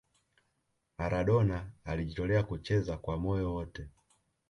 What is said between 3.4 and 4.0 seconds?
wote